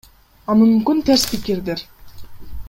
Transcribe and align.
А 0.47 0.55
мүмкүн 0.61 1.03
терс 1.11 1.27
пикирдир? 1.35 1.85